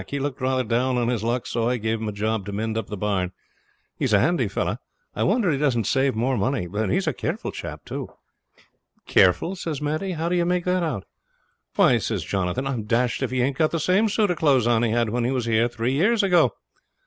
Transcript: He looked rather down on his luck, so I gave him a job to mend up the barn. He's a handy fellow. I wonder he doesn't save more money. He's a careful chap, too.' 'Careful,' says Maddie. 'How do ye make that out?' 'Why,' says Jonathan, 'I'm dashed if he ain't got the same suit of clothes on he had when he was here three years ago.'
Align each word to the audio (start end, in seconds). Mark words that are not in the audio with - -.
He 0.07 0.17
looked 0.17 0.41
rather 0.41 0.63
down 0.63 0.97
on 0.97 1.09
his 1.09 1.23
luck, 1.23 1.45
so 1.45 1.69
I 1.69 1.77
gave 1.77 2.01
him 2.01 2.07
a 2.07 2.11
job 2.11 2.43
to 2.47 2.51
mend 2.51 2.75
up 2.75 2.87
the 2.87 2.97
barn. 2.97 3.33
He's 3.99 4.13
a 4.13 4.19
handy 4.19 4.47
fellow. 4.47 4.77
I 5.15 5.21
wonder 5.21 5.51
he 5.51 5.59
doesn't 5.59 5.83
save 5.83 6.15
more 6.15 6.39
money. 6.39 6.67
He's 6.91 7.05
a 7.05 7.13
careful 7.13 7.51
chap, 7.51 7.85
too.' 7.85 8.09
'Careful,' 9.05 9.55
says 9.55 9.79
Maddie. 9.79 10.13
'How 10.13 10.27
do 10.29 10.35
ye 10.37 10.43
make 10.43 10.65
that 10.65 10.81
out?' 10.81 11.05
'Why,' 11.75 11.99
says 11.99 12.23
Jonathan, 12.23 12.65
'I'm 12.65 12.85
dashed 12.85 13.21
if 13.21 13.29
he 13.29 13.43
ain't 13.43 13.57
got 13.59 13.69
the 13.69 13.79
same 13.79 14.09
suit 14.09 14.31
of 14.31 14.37
clothes 14.37 14.65
on 14.65 14.81
he 14.81 14.89
had 14.89 15.11
when 15.11 15.23
he 15.23 15.29
was 15.29 15.45
here 15.45 15.67
three 15.67 15.93
years 15.93 16.23
ago.' 16.23 16.51